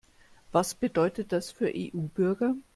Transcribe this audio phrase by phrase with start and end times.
[0.51, 2.55] Was bedeutet das für EU-Bürger?